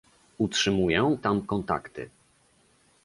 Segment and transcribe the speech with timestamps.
[0.37, 2.09] Utrzymuję tam kontakty